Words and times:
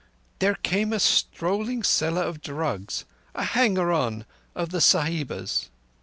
"There 0.39 0.55
came 0.55 0.93
a 0.93 0.99
strolling 0.99 1.83
seller 1.83 2.23
of 2.23 2.41
drugs—a 2.41 3.43
hanger 3.43 3.91
on 3.91 4.25
of 4.55 4.69
the 4.71 4.81
Sahiba's. 4.81 5.69